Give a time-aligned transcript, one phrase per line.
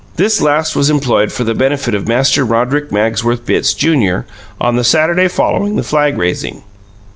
[0.15, 4.25] This last was employed for the benefit of Master Roderick Magsworth Bitts, Junior,
[4.59, 6.63] on the Saturday following the flag raising.